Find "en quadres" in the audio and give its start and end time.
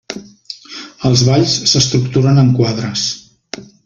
2.45-3.05